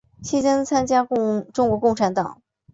[0.23, 1.07] 期间参加
[1.53, 2.41] 中国共产党。